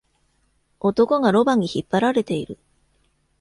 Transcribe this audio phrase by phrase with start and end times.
[0.79, 2.57] 男がロバに引っ張られている。